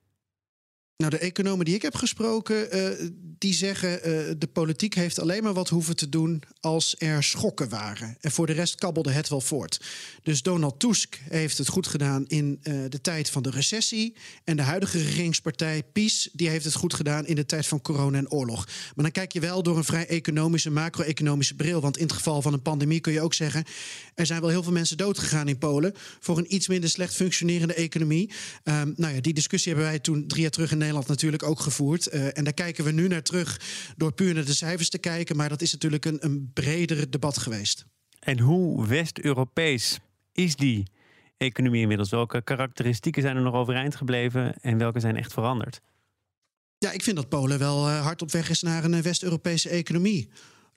Nou, 1.00 1.12
de 1.12 1.19
economen 1.19 1.64
die 1.64 1.75
ik 1.75 1.82
heb 1.82 1.94
gesproken, 1.94 2.76
uh, 2.76 3.08
die 3.38 3.55
zeggen 3.55 3.93
uh, 3.93 4.35
de 4.38 4.49
politiek 4.52 4.94
heeft 4.94 5.19
alleen 5.19 5.43
maar 5.43 5.52
wat 5.52 5.69
hoeven 5.69 5.97
te 5.97 6.08
doen 6.08 6.43
als 6.61 6.94
er 6.99 7.23
schokken 7.23 7.69
waren. 7.69 8.17
En 8.20 8.31
voor 8.31 8.47
de 8.47 8.52
rest 8.52 8.75
kabbelde 8.75 9.11
het 9.11 9.29
wel 9.29 9.41
voort. 9.41 9.81
Dus 10.23 10.43
Donald 10.43 10.81
Tusk 10.81 11.20
heeft 11.29 11.58
het 11.58 11.69
goed 11.69 11.87
gedaan 11.87 12.26
in 12.26 12.61
uh, 12.62 12.75
de 12.88 13.00
tijd 13.00 13.31
van 13.31 13.43
de 13.43 13.50
recessie. 13.50 14.17
En 14.44 14.56
de 14.56 14.62
huidige 14.62 14.99
regeringspartij 14.99 15.82
PiS, 15.93 16.29
die 16.32 16.49
heeft 16.49 16.64
het 16.64 16.75
goed 16.75 16.94
gedaan 16.94 17.26
in 17.26 17.35
de 17.35 17.47
tijd 17.47 17.67
van 17.67 17.81
corona 17.81 18.19
en 18.19 18.31
oorlog. 18.31 18.67
Maar 18.67 19.05
dan 19.05 19.12
kijk 19.12 19.32
je 19.32 19.41
wel 19.41 19.62
door 19.62 19.76
een 19.76 19.85
vrij 19.85 20.06
economische, 20.06 20.70
macro-economische 20.70 21.55
bril. 21.55 21.81
Want 21.81 21.97
in 21.97 22.05
het 22.05 22.12
geval 22.12 22.43
van 22.43 22.52
een 22.52 22.62
pandemie 22.62 23.00
kun 23.00 23.12
je 23.12 23.20
ook 23.20 23.35
zeggen, 23.35 23.64
er 24.14 24.26
zijn 24.26 24.41
wel 24.41 24.50
heel 24.50 24.62
veel 24.62 24.73
mensen 24.73 24.97
doodgegaan 24.97 25.49
in 25.49 25.58
Polen 25.58 25.94
voor 26.20 26.38
een 26.38 26.55
iets 26.55 26.69
minder 26.69 26.91
slecht 26.91 27.14
functionerende 27.14 27.75
economie. 27.75 28.31
Um, 28.64 28.94
nou 28.97 29.14
ja, 29.14 29.20
die 29.20 29.35
discussie 29.35 29.73
hebben 29.73 29.91
wij 29.91 30.00
toen 30.00 30.26
drie 30.26 30.41
jaar 30.41 30.50
terug 30.50 30.70
in 30.70 30.70
Nederland 30.70 30.88
natuurlijk 30.94 31.42
ook 31.42 31.60
gevoerd. 31.60 32.14
Uh, 32.14 32.38
en 32.38 32.44
daar 32.44 32.52
kijken 32.52 32.84
we 32.84 32.90
nu 32.90 33.08
naar 33.08 33.22
terug 33.22 33.60
door 33.96 34.12
puur 34.12 34.34
naar 34.34 34.44
de 34.44 34.54
cijfers 34.54 34.88
te 34.88 34.98
kijken. 34.98 35.37
Maar 35.37 35.48
dat 35.48 35.62
is 35.62 35.72
natuurlijk 35.72 36.04
een, 36.04 36.25
een 36.25 36.50
breder 36.54 37.10
debat 37.10 37.38
geweest. 37.38 37.84
En 38.19 38.38
hoe 38.38 38.87
West-Europees 38.87 39.98
is 40.32 40.56
die 40.56 40.87
economie 41.37 41.81
inmiddels? 41.81 42.10
Welke 42.10 42.42
karakteristieken 42.42 43.22
zijn 43.22 43.37
er 43.37 43.42
nog 43.42 43.54
overeind 43.54 43.94
gebleven 43.94 44.54
en 44.60 44.78
welke 44.78 45.00
zijn 45.00 45.16
echt 45.16 45.32
veranderd? 45.32 45.81
Ja, 46.78 46.92
ik 46.92 47.02
vind 47.02 47.16
dat 47.16 47.28
Polen 47.28 47.59
wel 47.59 47.88
uh, 47.88 48.02
hard 48.02 48.23
op 48.23 48.30
weg 48.30 48.50
is 48.50 48.62
naar 48.62 48.85
een 48.85 49.02
West-Europese 49.02 49.68
economie. 49.68 50.30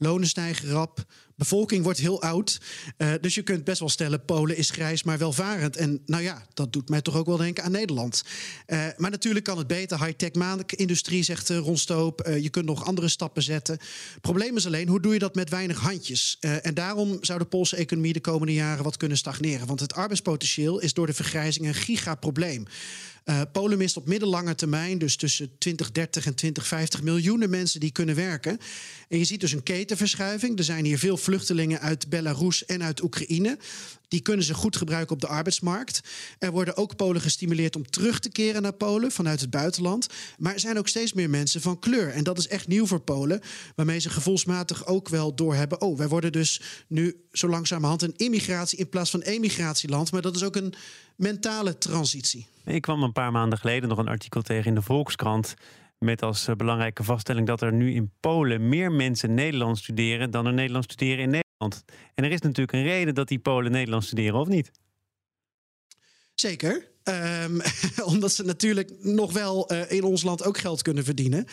Lonen 0.03 0.27
stijgen 0.27 0.69
rap, 0.69 1.05
bevolking 1.35 1.83
wordt 1.83 1.99
heel 1.99 2.21
oud. 2.21 2.61
Uh, 2.97 3.13
dus 3.21 3.35
je 3.35 3.41
kunt 3.41 3.63
best 3.63 3.79
wel 3.79 3.89
stellen, 3.89 4.25
Polen 4.25 4.57
is 4.57 4.69
grijs, 4.69 5.03
maar 5.03 5.17
welvarend. 5.17 5.75
En 5.75 6.01
nou 6.05 6.23
ja, 6.23 6.45
dat 6.53 6.73
doet 6.73 6.89
mij 6.89 7.01
toch 7.01 7.15
ook 7.15 7.25
wel 7.25 7.37
denken 7.37 7.63
aan 7.63 7.71
Nederland. 7.71 8.23
Uh, 8.67 8.85
maar 8.97 9.11
natuurlijk 9.11 9.45
kan 9.45 9.57
het 9.57 9.67
beter. 9.67 10.05
High-tech 10.05 10.31
industrie 10.65 11.23
zegt 11.23 11.49
uh, 11.49 11.57
Ron 11.57 11.77
Stoop. 11.77 12.29
je 12.41 12.49
kunt 12.49 12.65
nog 12.65 12.85
andere 12.85 13.07
stappen 13.07 13.43
zetten. 13.43 13.77
Probleem 14.21 14.57
is 14.57 14.65
alleen, 14.65 14.87
hoe 14.87 15.01
doe 15.01 15.13
je 15.13 15.19
dat 15.19 15.35
met 15.35 15.49
weinig 15.49 15.79
handjes? 15.79 16.37
en 16.39 16.73
daarom 16.73 17.17
zou 17.21 17.39
de 17.39 17.45
Poolse 17.45 17.75
economie 17.75 18.13
de 18.13 18.21
komende 18.21 18.53
jaren 18.53 18.83
wat 18.83 18.97
kunnen 18.97 19.17
stagneren. 19.17 19.67
Want 19.67 19.79
het 19.79 19.93
arbeidspotentieel 19.93 20.79
is 20.79 20.93
door 20.93 21.05
de 21.05 21.13
vergrijzing 21.13 21.67
een 21.67 21.73
gigaprobleem. 21.73 22.65
Uh, 23.25 23.41
Polen 23.51 23.77
mist 23.77 23.97
op 23.97 24.07
middellange 24.07 24.55
termijn, 24.55 24.97
dus 24.97 25.15
tussen 25.15 25.51
2030 25.57 26.25
en 26.25 26.35
2050, 26.35 27.03
miljoenen 27.03 27.49
mensen 27.49 27.79
die 27.79 27.91
kunnen 27.91 28.15
werken. 28.15 28.59
En 29.09 29.17
je 29.17 29.25
ziet 29.25 29.39
dus 29.39 29.51
een 29.51 29.63
ketenverschuiving. 29.63 30.57
Er 30.57 30.63
zijn 30.63 30.85
hier 30.85 30.99
veel 30.99 31.17
vluchtelingen 31.17 31.79
uit 31.79 32.09
Belarus 32.09 32.65
en 32.65 32.83
uit 32.83 33.03
Oekraïne. 33.03 33.57
Die 34.13 34.21
kunnen 34.21 34.45
ze 34.45 34.53
goed 34.53 34.77
gebruiken 34.77 35.15
op 35.15 35.21
de 35.21 35.27
arbeidsmarkt. 35.27 36.01
Er 36.39 36.51
worden 36.51 36.77
ook 36.77 36.95
Polen 36.95 37.21
gestimuleerd 37.21 37.75
om 37.75 37.89
terug 37.89 38.19
te 38.19 38.29
keren 38.29 38.61
naar 38.61 38.73
Polen 38.73 39.11
vanuit 39.11 39.41
het 39.41 39.49
buitenland. 39.49 40.07
Maar 40.37 40.53
er 40.53 40.59
zijn 40.59 40.77
ook 40.77 40.87
steeds 40.87 41.13
meer 41.13 41.29
mensen 41.29 41.61
van 41.61 41.79
kleur. 41.79 42.09
En 42.09 42.23
dat 42.23 42.37
is 42.37 42.47
echt 42.47 42.67
nieuw 42.67 42.85
voor 42.85 42.99
Polen. 42.99 43.41
Waarmee 43.75 43.99
ze 43.99 44.09
gevoelsmatig 44.09 44.85
ook 44.85 45.09
wel 45.09 45.35
doorhebben. 45.35 45.81
Oh, 45.81 45.97
wij 45.97 46.07
worden 46.07 46.31
dus 46.31 46.61
nu 46.87 47.15
zo 47.31 47.47
langzamerhand 47.47 48.01
een 48.01 48.13
immigratie 48.15 48.77
in 48.77 48.89
plaats 48.89 49.09
van 49.09 49.21
emigratieland. 49.21 50.11
Maar 50.11 50.21
dat 50.21 50.35
is 50.35 50.43
ook 50.43 50.55
een 50.55 50.73
mentale 51.15 51.77
transitie. 51.77 52.47
Ik 52.65 52.81
kwam 52.81 53.03
een 53.03 53.13
paar 53.13 53.31
maanden 53.31 53.59
geleden 53.59 53.89
nog 53.89 53.97
een 53.97 54.07
artikel 54.07 54.41
tegen 54.41 54.65
in 54.65 54.75
de 54.75 54.81
Volkskrant. 54.81 55.53
Met 55.97 56.21
als 56.21 56.47
eh, 56.47 56.55
belangrijke 56.55 57.03
vaststelling 57.03 57.47
dat 57.47 57.61
er 57.61 57.73
nu 57.73 57.93
in 57.93 58.11
Polen 58.19 58.69
meer 58.69 58.91
mensen 58.91 59.33
Nederlands 59.33 59.81
studeren 59.81 60.31
dan 60.31 60.45
er 60.45 60.53
Nederlands 60.53 60.87
studeren 60.87 61.11
in 61.11 61.17
Nederland. 61.17 61.42
En 62.15 62.23
er 62.23 62.31
is 62.31 62.41
natuurlijk 62.41 62.71
een 62.71 62.83
reden 62.83 63.15
dat 63.15 63.27
die 63.27 63.39
Polen 63.39 63.71
Nederlands 63.71 64.05
studeren, 64.05 64.39
of 64.39 64.47
niet? 64.47 64.71
Zeker. 66.35 66.92
Um, 67.03 67.61
omdat 68.13 68.33
ze 68.33 68.43
natuurlijk 68.43 68.91
nog 69.01 69.33
wel 69.33 69.71
uh, 69.71 69.91
in 69.91 70.03
ons 70.03 70.23
land 70.23 70.43
ook 70.43 70.57
geld 70.57 70.81
kunnen 70.81 71.03
verdienen. 71.03 71.45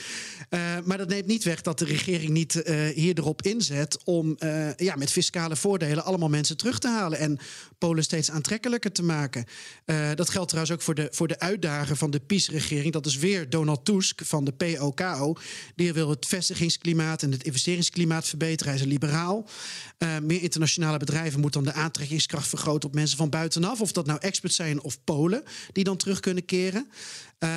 Uh, 0.50 0.60
maar 0.84 0.98
dat 0.98 1.08
neemt 1.08 1.26
niet 1.26 1.44
weg 1.44 1.60
dat 1.60 1.78
de 1.78 1.84
regering 1.84 2.30
niet 2.30 2.54
uh, 2.54 2.88
hier 2.88 3.18
erop 3.18 3.42
inzet 3.42 3.98
om 4.04 4.36
ja, 4.76 4.96
met 4.96 5.10
fiscale 5.10 5.56
voordelen 5.56 6.04
allemaal 6.04 6.28
mensen 6.28 6.56
terug 6.56 6.78
te 6.78 6.88
halen 6.88 7.18
en 7.18 7.38
Polen 7.78 8.04
steeds 8.04 8.30
aantrekkelijker 8.30 8.92
te 8.92 9.02
maken. 9.02 9.44
dat 10.14 10.30
geldt 10.30 10.48
trouwens 10.48 10.74
ook 10.74 10.82
voor 10.82 10.94
de, 10.94 11.08
voor 11.10 11.28
de 11.28 11.38
uitdager 11.38 11.96
van 11.96 12.10
de 12.10 12.20
PiS-regering. 12.20 12.92
Dat 12.92 13.06
is 13.06 13.16
weer 13.16 13.50
Donald 13.50 13.84
Tusk 13.84 14.20
van 14.24 14.44
de 14.44 14.52
POKO. 14.52 15.36
Die 15.74 15.92
wil 15.92 16.10
het 16.10 16.26
vestigingsklimaat 16.26 17.22
en 17.22 17.32
het 17.32 17.44
investeringsklimaat 17.44 18.26
verbeteren. 18.26 18.72
Hij 18.72 18.74
is 18.74 18.86
een 18.86 18.92
liberaal. 18.92 19.48
meer 20.22 20.42
internationale 20.42 20.98
bedrijven 20.98 21.40
moeten 21.40 21.64
dan 21.64 21.72
de 21.72 21.80
aantrekkingskracht 21.80 22.48
vergroten 22.48 22.88
op 22.88 22.94
mensen 22.94 23.16
van 23.16 23.30
buitenaf. 23.30 23.80
Of 23.80 23.92
dat 23.92 24.06
nou 24.06 24.18
experts 24.20 24.56
zijn 24.56 24.82
of 24.82 25.04
Polen 25.04 25.39
die 25.72 25.84
dan 25.84 25.96
terug 25.96 26.20
kunnen 26.20 26.44
keren. 26.44 26.90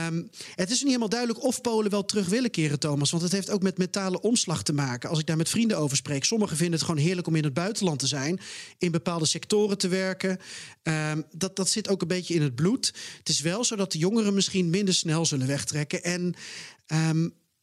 Um, 0.07 0.29
het 0.55 0.69
is 0.69 0.77
niet 0.77 0.87
helemaal 0.87 1.09
duidelijk 1.09 1.43
of 1.43 1.61
Polen 1.61 1.91
wel 1.91 2.05
terug 2.05 2.27
willen 2.27 2.51
keren, 2.51 2.79
Thomas. 2.79 3.11
Want 3.11 3.23
het 3.23 3.31
heeft 3.31 3.49
ook 3.49 3.61
met 3.63 3.77
mentale 3.77 4.21
omslag 4.21 4.63
te 4.63 4.73
maken. 4.73 5.09
Als 5.09 5.19
ik 5.19 5.25
daar 5.25 5.37
met 5.37 5.49
vrienden 5.49 5.77
over 5.77 5.97
spreek. 5.97 6.23
Sommigen 6.23 6.57
vinden 6.57 6.75
het 6.79 6.87
gewoon 6.87 7.01
heerlijk 7.03 7.27
om 7.27 7.35
in 7.35 7.43
het 7.43 7.53
buitenland 7.53 7.99
te 7.99 8.07
zijn. 8.07 8.39
In 8.77 8.91
bepaalde 8.91 9.25
sectoren 9.25 9.77
te 9.77 9.87
werken. 9.87 10.39
Um, 10.83 11.23
dat, 11.31 11.55
dat 11.55 11.69
zit 11.69 11.89
ook 11.89 12.01
een 12.01 12.07
beetje 12.07 12.33
in 12.33 12.41
het 12.41 12.55
bloed. 12.55 12.93
Het 13.17 13.29
is 13.29 13.41
wel 13.41 13.63
zo 13.63 13.75
dat 13.75 13.91
de 13.91 13.97
jongeren 13.97 14.33
misschien 14.33 14.69
minder 14.69 14.93
snel 14.93 15.25
zullen 15.25 15.47
wegtrekken. 15.47 16.03
En 16.03 16.35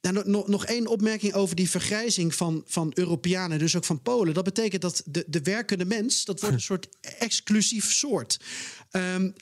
nou, 0.00 0.28
nog, 0.30 0.48
nog 0.48 0.66
één 0.66 0.86
opmerking 0.86 1.34
over 1.34 1.56
die 1.56 1.70
vergrijzing 1.70 2.34
van, 2.34 2.62
van 2.66 2.90
Europeanen, 2.94 3.58
dus 3.58 3.76
ook 3.76 3.84
van 3.84 4.02
Polen. 4.02 4.34
Dat 4.34 4.44
betekent 4.44 4.82
dat 4.82 5.02
de, 5.04 5.24
de 5.26 5.42
werkende 5.42 5.84
mens, 5.84 6.24
dat 6.24 6.40
wordt 6.40 6.54
een 6.54 6.60
soort 6.60 6.88
exclusief 7.00 7.92
soort. 7.92 8.40
Um, 8.92 9.32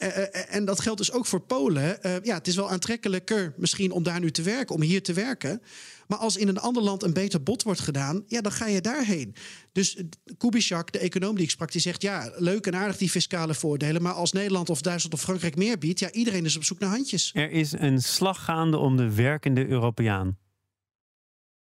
en 0.49 0.65
dat 0.65 0.81
geldt 0.81 0.99
dus 0.99 1.13
ook 1.13 1.27
voor 1.27 1.41
Polen. 1.41 1.99
Uh, 2.03 2.13
ja, 2.23 2.35
het 2.35 2.47
is 2.47 2.57
wel 2.57 2.71
aantrekkelijker 2.71 3.55
misschien 3.57 3.91
om 3.91 4.03
daar 4.03 4.21
nu 4.21 4.31
te 4.31 4.43
werken, 4.43 4.75
om 4.75 4.83
hier 4.83 5.03
te 5.03 5.13
werken. 5.13 5.63
Maar 6.07 6.19
als 6.19 6.37
in 6.37 6.49
een 6.49 6.59
ander 6.59 6.83
land 6.83 7.03
een 7.03 7.13
beter 7.13 7.43
bod 7.43 7.63
wordt 7.63 7.81
gedaan, 7.81 8.25
ja, 8.27 8.41
dan 8.41 8.53
ga 8.53 8.67
je 8.67 8.81
daarheen. 8.81 9.35
Dus 9.73 10.03
Kubitschak, 10.39 10.93
de 10.93 10.99
econoom 10.99 11.35
die 11.35 11.45
ik 11.45 11.51
sprak, 11.51 11.73
die 11.73 11.81
zegt... 11.81 12.03
ja, 12.03 12.33
leuk 12.37 12.67
en 12.67 12.75
aardig 12.75 12.97
die 12.97 13.11
fiscale 13.11 13.55
voordelen... 13.55 14.03
maar 14.03 14.13
als 14.13 14.33
Nederland 14.33 14.71
of 14.71 14.81
Duitsland 14.81 15.15
of 15.15 15.21
Frankrijk 15.21 15.57
meer 15.57 15.79
biedt... 15.79 15.99
ja, 15.99 16.11
iedereen 16.11 16.45
is 16.45 16.57
op 16.57 16.65
zoek 16.65 16.79
naar 16.79 16.91
handjes. 16.91 17.31
Er 17.35 17.51
is 17.51 17.73
een 17.73 18.03
slag 18.03 18.45
gaande 18.45 18.77
om 18.77 18.97
de 18.97 19.15
werkende 19.15 19.67
Europeaan. 19.67 20.37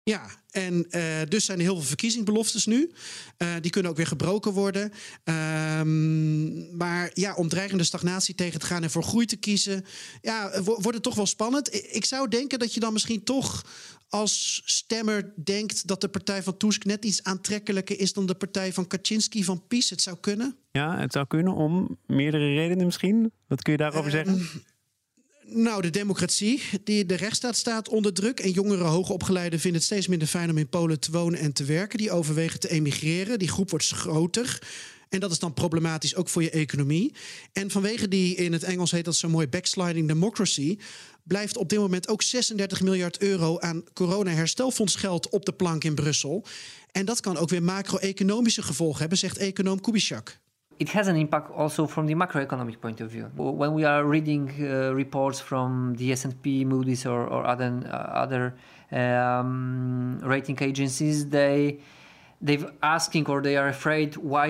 Ja, 0.04 0.30
en 0.50 0.87
uh, 0.90 1.02
dus 1.28 1.44
zijn 1.44 1.59
er 1.59 1.64
heel 1.64 1.75
veel 1.75 1.85
verkiezingsbeloftes 1.85 2.66
nu. 2.66 2.92
Uh, 3.38 3.49
die 3.61 3.71
kunnen 3.71 3.90
ook 3.90 3.97
weer 3.97 4.06
gebroken 4.06 4.52
worden. 4.52 4.92
Um, 5.25 6.76
maar 6.76 7.11
ja, 7.14 7.35
om 7.35 7.49
dreigende 7.49 7.85
stagnatie 7.85 8.35
tegen 8.35 8.61
te 8.61 8.66
gaan 8.66 8.82
en 8.82 8.90
voor 8.90 9.02
groei 9.02 9.26
te 9.26 9.37
kiezen, 9.37 9.85
ja, 10.21 10.62
wordt 10.62 10.94
het 10.94 11.02
toch 11.02 11.14
wel 11.14 11.26
spannend. 11.26 11.75
Ik 11.94 12.04
zou 12.04 12.28
denken 12.28 12.59
dat 12.59 12.75
je 12.75 12.80
dan 12.80 12.92
misschien 12.92 13.25
toch 13.25 13.64
als 14.09 14.62
stemmer 14.64 15.32
denkt 15.44 15.87
dat 15.87 16.00
de 16.00 16.09
partij 16.09 16.42
van 16.42 16.56
Tusk 16.56 16.85
net 16.85 17.04
iets 17.04 17.25
aantrekkelijker 17.25 18.00
is 18.00 18.12
dan 18.12 18.26
de 18.26 18.35
partij 18.35 18.73
van 18.73 18.87
Kaczynski 18.87 19.44
van 19.44 19.66
PiS. 19.66 19.90
Het 19.90 20.02
zou 20.02 20.16
kunnen. 20.21 20.56
Ja, 20.71 20.99
het 20.99 21.12
zou 21.12 21.26
kunnen 21.26 21.54
om 21.54 21.99
meerdere 22.06 22.54
redenen 22.54 22.85
misschien. 22.85 23.32
Wat 23.47 23.62
kun 23.62 23.73
je 23.73 23.78
daarover 23.78 24.06
uh, 24.06 24.12
zeggen? 24.12 24.62
Nou, 25.46 25.82
de 25.82 25.90
democratie, 25.90 26.62
die, 26.84 27.06
de 27.06 27.14
rechtsstaat 27.14 27.56
staat 27.56 27.88
onder 27.88 28.12
druk. 28.12 28.40
En 28.40 28.50
jongere 28.50 28.84
hoogopgeleiden 28.84 29.61
vinden 29.61 29.80
het 29.80 29.90
steeds 29.90 30.06
minder 30.06 30.28
fijn 30.28 30.50
om 30.50 30.58
in 30.58 30.68
Polen 30.68 31.00
te 31.00 31.11
wonen 31.11 31.38
en 31.38 31.52
te 31.52 31.64
werken. 31.64 31.99
Die 31.99 32.11
overwegen 32.11 32.61
te 32.61 32.70
emigreren. 32.70 33.38
Die 33.38 33.49
groep 33.49 33.70
wordt 33.70 33.88
groter. 33.88 34.58
En 35.08 35.20
dat 35.20 35.30
is 35.30 35.38
dan 35.38 35.54
problematisch 35.54 36.14
ook 36.14 36.28
voor 36.28 36.42
je 36.42 36.50
economie. 36.50 37.14
En 37.52 37.70
vanwege 37.70 38.08
die, 38.08 38.34
in 38.34 38.52
het 38.52 38.62
Engels 38.62 38.90
heet 38.90 39.04
dat 39.04 39.16
zo 39.16 39.28
mooi, 39.28 39.49
backsliding 39.49 40.08
democracy, 40.08 40.78
blijft 41.22 41.56
op 41.56 41.68
dit 41.68 41.78
moment 41.78 42.08
ook 42.08 42.22
36 42.22 42.80
miljard 42.80 43.18
euro 43.18 43.58
aan 43.58 43.84
corona-herstelfondsgeld 43.92 45.28
op 45.28 45.44
de 45.44 45.52
plank 45.52 45.84
in 45.84 45.94
Brussel. 45.94 46.44
En 46.92 47.04
dat 47.04 47.20
kan 47.20 47.37
ook 47.37 47.49
weer 47.49 47.62
macro-economische 47.62 48.62
gevolgen 48.62 49.00
hebben, 49.00 49.18
zegt 49.18 49.37
econoom 49.37 49.80
Kubitschak. 49.80 50.40
It 50.82 50.88
has 50.98 51.06
an 51.08 51.16
impact 51.16 51.48
also 51.62 51.86
from 51.86 52.04
the 52.06 52.14
macroeconomic 52.14 52.80
point 52.80 53.00
of 53.00 53.08
view. 53.14 53.26
When 53.62 53.72
we 53.78 53.84
are 53.92 54.02
reading 54.16 54.44
uh, 54.50 54.92
reports 55.02 55.38
from 55.40 55.94
the 55.96 56.06
S&P, 56.12 56.64
Moody's, 56.64 57.06
or, 57.06 57.20
or 57.34 57.40
other 57.52 57.70
uh, 57.86 58.24
other 58.24 58.44
um, 58.90 60.18
rating 60.34 60.58
agencies, 60.70 61.16
they 61.28 61.78
they've 62.46 62.66
asking 62.80 63.24
or 63.32 63.38
they 63.42 63.56
are 63.60 63.68
afraid 63.68 64.10
why 64.32 64.46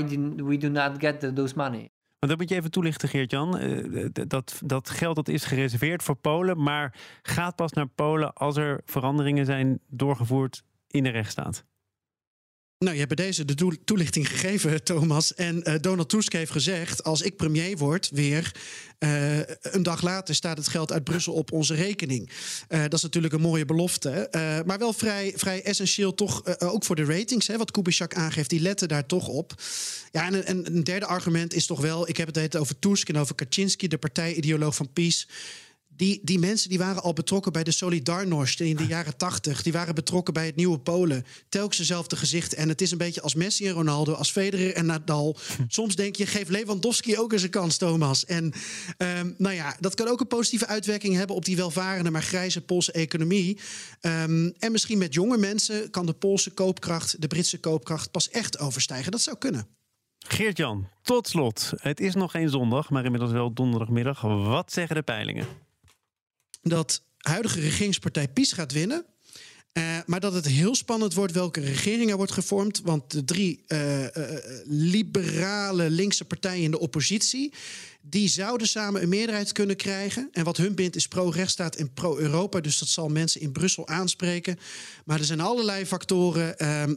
we 0.50 0.56
do 0.64 0.70
not 0.80 0.92
get 1.00 1.20
the, 1.20 1.32
those 1.32 1.54
money. 1.56 1.90
Maar 2.18 2.30
dat 2.30 2.38
moet 2.38 2.48
je 2.48 2.54
even 2.54 2.70
toelichten, 2.70 3.08
Geert-Jan. 3.08 3.60
Uh, 3.60 4.06
dat, 4.12 4.60
dat 4.64 4.90
geld 4.90 5.16
dat 5.16 5.28
is 5.28 5.44
gereserveerd 5.44 6.02
voor 6.02 6.16
Polen, 6.16 6.62
maar 6.62 6.94
gaat 7.22 7.56
pas 7.56 7.72
naar 7.72 7.86
Polen 7.86 8.32
als 8.32 8.56
er 8.56 8.80
veranderingen 8.84 9.44
zijn 9.44 9.80
doorgevoerd 9.88 10.62
in 10.86 11.02
de 11.02 11.10
rechtsstaat. 11.10 11.64
Nou, 12.82 12.94
je 12.94 13.02
hebt 13.02 13.16
bij 13.16 13.26
deze 13.26 13.44
de 13.44 13.78
toelichting 13.84 14.28
gegeven, 14.28 14.82
Thomas. 14.84 15.34
En 15.34 15.62
uh, 15.64 15.74
Donald 15.80 16.08
Tusk 16.08 16.32
heeft 16.32 16.50
gezegd: 16.50 17.04
als 17.04 17.22
ik 17.22 17.36
premier 17.36 17.76
word, 17.76 18.10
weer 18.12 18.54
uh, 18.98 19.38
een 19.60 19.82
dag 19.82 20.02
later 20.02 20.34
staat 20.34 20.56
het 20.56 20.68
geld 20.68 20.92
uit 20.92 21.04
Brussel 21.04 21.32
op 21.32 21.52
onze 21.52 21.74
rekening. 21.74 22.30
Uh, 22.68 22.82
dat 22.82 22.92
is 22.92 23.02
natuurlijk 23.02 23.34
een 23.34 23.40
mooie 23.40 23.64
belofte. 23.64 24.28
maar 24.66 24.78
wel 24.78 24.92
vrij, 24.92 25.32
vrij 25.36 25.62
essentieel, 25.62 26.14
toch 26.14 26.58
ook 26.58 26.84
voor 26.84 26.96
de 26.96 27.04
ratings. 27.04 27.46
Hè, 27.46 27.56
wat 27.56 27.70
Kubitschak 27.70 28.14
aangeeft, 28.14 28.50
die 28.50 28.60
letten 28.60 28.88
daar 28.88 29.06
toch 29.06 29.28
op. 29.28 29.54
Ja, 30.12 30.26
en, 30.26 30.46
en 30.46 30.66
een 30.66 30.84
derde 30.84 31.06
argument 31.06 31.54
is 31.54 31.66
toch 31.66 31.80
wel: 31.80 32.08
ik 32.08 32.16
heb 32.16 32.34
het 32.34 32.56
over 32.56 32.78
Tusk 32.78 33.08
en 33.08 33.16
over 33.16 33.34
Kaczynski, 33.34 33.88
de 33.88 33.98
partijideoloog 33.98 34.74
van 34.74 34.92
PiS 34.92 35.28
die, 36.02 36.20
die 36.22 36.38
mensen 36.38 36.68
die 36.68 36.78
waren 36.78 37.02
al 37.02 37.12
betrokken 37.12 37.52
bij 37.52 37.64
de 37.64 37.70
Solidarność 37.70 38.60
in 38.60 38.76
de 38.76 38.86
jaren 38.86 39.16
tachtig. 39.16 39.62
Die 39.62 39.72
waren 39.72 39.94
betrokken 39.94 40.34
bij 40.34 40.46
het 40.46 40.56
nieuwe 40.56 40.78
Polen. 40.78 41.24
Telkens 41.48 41.76
dezelfde 41.76 42.16
gezichten. 42.16 42.58
En 42.58 42.68
het 42.68 42.80
is 42.80 42.90
een 42.90 42.98
beetje 42.98 43.22
als 43.22 43.34
Messi 43.34 43.66
en 43.66 43.72
Ronaldo, 43.72 44.12
als 44.12 44.30
Federer 44.30 44.74
en 44.74 44.86
Nadal. 44.86 45.36
Soms 45.68 45.96
denk 45.96 46.16
je, 46.16 46.26
geef 46.26 46.48
Lewandowski 46.48 47.18
ook 47.18 47.32
eens 47.32 47.42
een 47.42 47.50
kans, 47.50 47.76
Thomas. 47.76 48.24
En 48.24 48.52
um, 48.98 49.34
nou 49.38 49.54
ja, 49.54 49.76
dat 49.80 49.94
kan 49.94 50.08
ook 50.08 50.20
een 50.20 50.26
positieve 50.26 50.66
uitwerking 50.66 51.14
hebben 51.14 51.36
op 51.36 51.44
die 51.44 51.56
welvarende, 51.56 52.10
maar 52.10 52.22
grijze 52.22 52.60
Poolse 52.60 52.92
economie. 52.92 53.58
Um, 54.00 54.54
en 54.58 54.72
misschien 54.72 54.98
met 54.98 55.14
jonge 55.14 55.38
mensen 55.38 55.90
kan 55.90 56.06
de 56.06 56.12
Poolse 56.12 56.50
koopkracht, 56.50 57.20
de 57.20 57.26
Britse 57.26 57.58
koopkracht, 57.58 58.10
pas 58.10 58.30
echt 58.30 58.58
overstijgen. 58.58 59.12
Dat 59.12 59.20
zou 59.20 59.36
kunnen. 59.38 59.66
Geert-Jan, 60.18 60.88
tot 61.02 61.28
slot. 61.28 61.72
Het 61.76 62.00
is 62.00 62.14
nog 62.14 62.30
geen 62.30 62.48
zondag, 62.48 62.90
maar 62.90 63.04
inmiddels 63.04 63.32
wel 63.32 63.52
donderdagmiddag. 63.52 64.20
Wat 64.20 64.72
zeggen 64.72 64.96
de 64.96 65.02
peilingen? 65.02 65.46
Dat 66.62 67.02
huidige 67.16 67.60
regeringspartij 67.60 68.28
PiS 68.28 68.52
gaat 68.52 68.72
winnen. 68.72 69.04
Uh, 69.72 69.98
maar 70.06 70.20
dat 70.20 70.32
het 70.32 70.46
heel 70.46 70.74
spannend 70.74 71.14
wordt 71.14 71.32
welke 71.32 71.60
regering 71.60 72.10
er 72.10 72.16
wordt 72.16 72.32
gevormd. 72.32 72.80
Want 72.84 73.10
de 73.10 73.24
drie 73.24 73.64
uh, 73.68 74.02
uh, 74.02 74.08
liberale 74.64 75.90
linkse 75.90 76.24
partijen 76.24 76.64
in 76.64 76.70
de 76.70 76.78
oppositie. 76.78 77.52
die 78.00 78.28
zouden 78.28 78.66
samen 78.66 79.02
een 79.02 79.08
meerderheid 79.08 79.52
kunnen 79.52 79.76
krijgen. 79.76 80.28
En 80.32 80.44
wat 80.44 80.56
hun 80.56 80.74
bindt 80.74 80.96
is 80.96 81.08
pro-rechtsstaat 81.08 81.76
en 81.76 81.92
pro-Europa. 81.92 82.60
Dus 82.60 82.78
dat 82.78 82.88
zal 82.88 83.08
mensen 83.08 83.40
in 83.40 83.52
Brussel 83.52 83.88
aanspreken. 83.88 84.58
Maar 85.04 85.18
er 85.18 85.24
zijn 85.24 85.40
allerlei 85.40 85.86
factoren. 85.86 86.54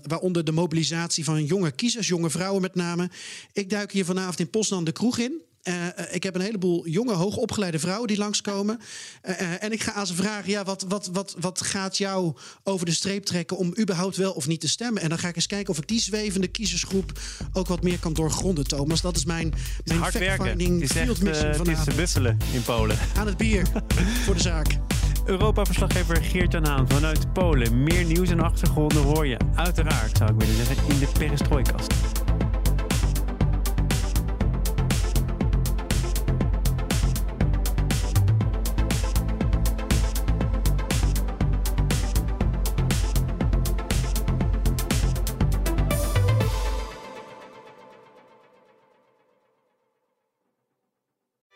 waaronder 0.07 0.45
de 0.45 0.51
mobilisatie 0.51 1.23
van 1.23 1.45
jonge 1.45 1.71
kiezers, 1.71 2.07
jonge 2.07 2.29
vrouwen 2.29 2.61
met 2.61 2.75
name. 2.75 3.09
Ik 3.53 3.69
duik 3.69 3.91
hier 3.91 4.05
vanavond 4.05 4.39
in 4.39 4.49
Poznan 4.49 4.83
de 4.83 4.91
kroeg 4.91 5.17
in. 5.17 5.41
Uh, 5.67 5.73
ik 6.11 6.23
heb 6.23 6.35
een 6.35 6.41
heleboel 6.41 6.87
jonge, 6.87 7.13
hoogopgeleide 7.13 7.79
vrouwen 7.79 8.07
die 8.07 8.17
langskomen. 8.17 8.79
Uh, 9.23 9.63
en 9.63 9.71
ik 9.71 9.83
ga 9.83 9.91
aan 9.91 10.07
ze 10.07 10.15
vragen: 10.15 10.49
ja, 10.49 10.63
wat, 10.63 10.85
wat, 10.87 11.09
wat, 11.13 11.35
wat 11.39 11.61
gaat 11.61 11.97
jou 11.97 12.33
over 12.63 12.85
de 12.85 12.91
streep 12.91 13.25
trekken 13.25 13.57
om 13.57 13.73
überhaupt 13.79 14.15
wel 14.15 14.31
of 14.31 14.47
niet 14.47 14.61
te 14.61 14.69
stemmen? 14.69 15.01
En 15.01 15.09
dan 15.09 15.19
ga 15.19 15.27
ik 15.27 15.35
eens 15.35 15.47
kijken 15.47 15.73
of 15.73 15.77
ik 15.77 15.87
die 15.87 16.01
zwevende 16.01 16.47
kiezersgroep 16.47 17.19
ook 17.53 17.67
wat 17.67 17.83
meer 17.83 17.99
kan 17.99 18.13
doorgronden, 18.13 18.67
Thomas. 18.67 19.01
Dat 19.01 19.15
is 19.15 19.25
mijn, 19.25 19.53
mijn 19.83 19.99
hard 19.99 20.13
werken. 20.13 20.47
Het 20.47 20.81
is 20.81 20.95
echt 20.95 21.17
het 21.17 21.87
is 21.87 21.95
buffelen 21.95 22.37
in 22.53 22.61
Polen. 22.61 22.97
Aan 23.17 23.27
het 23.27 23.37
bier 23.37 23.67
voor 24.23 24.35
de 24.35 24.41
zaak. 24.41 24.67
Europa-verslaggever 25.25 26.23
Geert-Jan 26.23 26.65
Haan 26.65 26.89
vanuit 26.89 27.33
Polen. 27.33 27.83
Meer 27.83 28.03
nieuws 28.03 28.29
en 28.29 28.39
achtergronden 28.39 29.03
hoor 29.03 29.27
je 29.27 29.37
uiteraard, 29.55 30.17
zou 30.17 30.33
ik 30.33 30.39
willen 30.39 30.65
zeggen, 30.65 30.89
in 30.89 30.99
de 30.99 31.07
Perestrooikast. 31.19 32.14